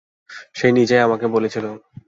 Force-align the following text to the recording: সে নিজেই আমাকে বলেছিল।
সে 0.55 0.67
নিজেই 0.71 1.01
আমাকে 1.01 1.25
বলেছিল। 1.27 1.65